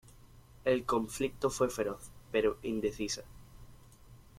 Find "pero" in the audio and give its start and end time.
2.31-2.57